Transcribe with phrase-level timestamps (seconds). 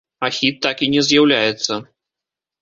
[0.27, 1.79] А хіт так і не з'яўляецца.